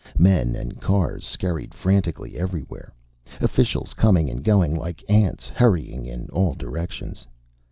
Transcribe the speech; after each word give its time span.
Men 0.17 0.55
and 0.55 0.81
cars 0.81 1.23
scurried 1.27 1.75
frantically 1.75 2.35
everywhere. 2.35 2.91
Officials 3.39 3.93
coming 3.93 4.31
and 4.31 4.43
going 4.43 4.73
like 4.75 5.03
ants, 5.07 5.47
hurrying 5.49 6.07
in 6.07 6.27
all 6.29 6.55
directions. 6.55 7.27